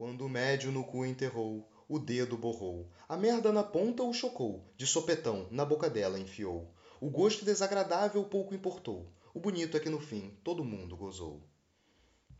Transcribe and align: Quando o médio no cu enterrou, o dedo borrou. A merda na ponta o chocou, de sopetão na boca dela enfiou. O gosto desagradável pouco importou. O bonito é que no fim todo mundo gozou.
Quando 0.00 0.24
o 0.24 0.30
médio 0.30 0.72
no 0.72 0.82
cu 0.82 1.04
enterrou, 1.04 1.68
o 1.86 1.98
dedo 1.98 2.34
borrou. 2.34 2.88
A 3.06 3.18
merda 3.18 3.52
na 3.52 3.62
ponta 3.62 4.02
o 4.02 4.14
chocou, 4.14 4.64
de 4.74 4.86
sopetão 4.86 5.46
na 5.50 5.62
boca 5.62 5.90
dela 5.90 6.18
enfiou. 6.18 6.74
O 6.98 7.10
gosto 7.10 7.44
desagradável 7.44 8.24
pouco 8.24 8.54
importou. 8.54 9.12
O 9.34 9.38
bonito 9.38 9.76
é 9.76 9.80
que 9.80 9.90
no 9.90 10.00
fim 10.00 10.34
todo 10.42 10.64
mundo 10.64 10.96
gozou. 10.96 11.46